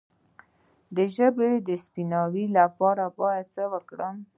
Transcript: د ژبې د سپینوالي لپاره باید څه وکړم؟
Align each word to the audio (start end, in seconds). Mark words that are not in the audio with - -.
د 0.95 0.97
ژبې 1.15 1.51
د 1.67 1.69
سپینوالي 1.83 2.45
لپاره 2.57 3.03
باید 3.19 3.45
څه 3.55 3.63
وکړم؟ 3.73 4.15